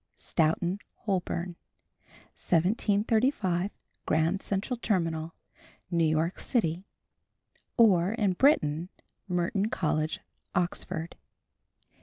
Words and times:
STOUGHTON 0.17 0.79
HOLBORN. 1.05 1.55
1735 2.35 3.69
Grand 4.07 4.41
Central 4.41 4.77
Terminal, 4.77 5.35
New 5.91 6.03
York 6.05 6.39
City. 6.39 6.85
(or, 7.77 8.13
in 8.13 8.33
Britain, 8.33 8.89
Merton 9.27 9.69
College, 9.69 10.19
Oxford). 10.55 11.17